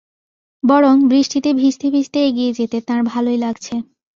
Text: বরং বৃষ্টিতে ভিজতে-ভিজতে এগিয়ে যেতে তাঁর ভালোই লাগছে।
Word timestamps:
বরং 0.63 0.95
বৃষ্টিতে 1.07 1.49
ভিজতে-ভিজতে 1.53 2.19
এগিয়ে 2.27 2.51
যেতে 2.53 2.77
তাঁর 2.81 3.01
ভালোই 3.03 3.37
লাগছে। 3.37 3.73